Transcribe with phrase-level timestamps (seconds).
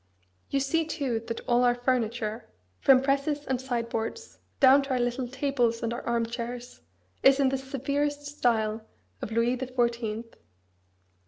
[0.49, 5.27] You see too that all our furniture, from presses and sideboards, down to our little
[5.27, 6.81] tables and our arm chairs,
[7.21, 8.81] is in the severest style
[9.21, 10.33] of Louis the Fourteenth.